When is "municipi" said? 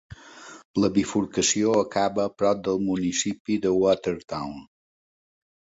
2.89-3.61